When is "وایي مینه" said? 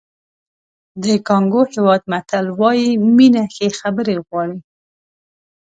2.59-3.43